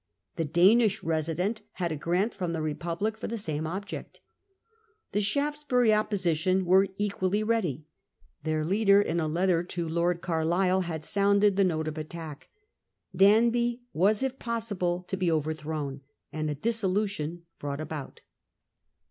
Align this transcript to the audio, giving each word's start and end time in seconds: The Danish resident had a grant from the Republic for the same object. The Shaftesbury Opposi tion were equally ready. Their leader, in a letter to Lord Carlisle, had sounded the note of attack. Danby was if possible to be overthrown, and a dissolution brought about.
The 0.35 0.45
Danish 0.45 1.03
resident 1.03 1.61
had 1.73 1.91
a 1.91 1.95
grant 1.95 2.33
from 2.33 2.53
the 2.53 2.61
Republic 2.63 3.15
for 3.15 3.27
the 3.27 3.37
same 3.37 3.67
object. 3.67 4.19
The 5.11 5.21
Shaftesbury 5.21 5.89
Opposi 5.89 6.35
tion 6.37 6.65
were 6.65 6.87
equally 6.97 7.43
ready. 7.43 7.85
Their 8.41 8.65
leader, 8.65 8.99
in 8.99 9.19
a 9.19 9.27
letter 9.27 9.63
to 9.63 9.87
Lord 9.87 10.19
Carlisle, 10.21 10.81
had 10.85 11.03
sounded 11.03 11.55
the 11.55 11.63
note 11.63 11.87
of 11.87 11.99
attack. 11.99 12.49
Danby 13.15 13.83
was 13.93 14.23
if 14.23 14.39
possible 14.39 15.03
to 15.07 15.15
be 15.17 15.31
overthrown, 15.31 16.01
and 16.33 16.49
a 16.49 16.55
dissolution 16.55 17.43
brought 17.59 17.79
about. 17.79 18.21